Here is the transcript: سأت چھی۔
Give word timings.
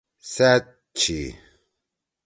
سأت 0.33 0.65
چھی۔ 0.97 1.19